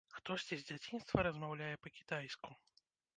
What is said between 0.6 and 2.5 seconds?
з дзяцінства размаўляе па-кітайску.